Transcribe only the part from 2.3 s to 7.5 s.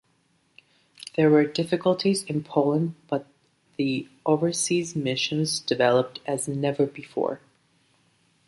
Poland but the overseas missions developed as never before.